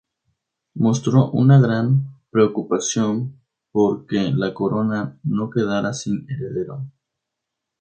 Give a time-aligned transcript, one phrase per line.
[0.73, 3.39] Mostró una gran preocupación
[3.71, 6.89] por que la corona no quedara sin heredero.